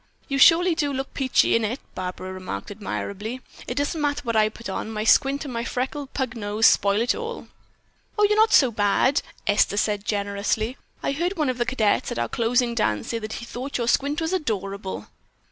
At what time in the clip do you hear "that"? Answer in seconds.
13.19-13.33